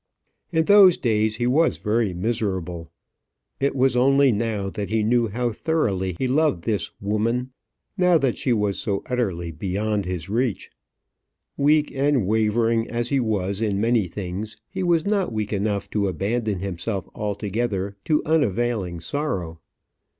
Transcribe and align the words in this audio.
In 0.51 0.65
those 0.65 0.97
days 0.97 1.35
he 1.35 1.45
was 1.45 1.77
very 1.77 2.11
miserable. 2.11 2.89
It 3.59 3.75
was 3.75 3.95
only 3.95 4.31
now 4.31 4.67
that 4.71 4.89
he 4.89 5.03
knew 5.03 5.27
how 5.27 5.51
thoroughly 5.51 6.15
he 6.17 6.27
loved 6.27 6.63
this 6.63 6.89
woman 6.99 7.51
now 7.99 8.17
that 8.17 8.35
she 8.35 8.51
was 8.51 8.79
so 8.79 9.03
utterly 9.05 9.51
beyond 9.51 10.05
his 10.05 10.27
reach. 10.27 10.71
Weak 11.55 11.91
and 11.93 12.25
wavering 12.25 12.89
as 12.89 13.09
he 13.09 13.19
was 13.19 13.61
in 13.61 13.79
many 13.79 14.07
things, 14.07 14.57
he 14.67 14.81
was 14.81 15.05
not 15.05 15.31
weak 15.31 15.53
enough 15.53 15.87
to 15.91 16.07
abandon 16.07 16.61
himself 16.61 17.07
altogether 17.13 17.95
to 18.05 18.23
unavailing 18.25 18.99
sorrow. 19.01 19.59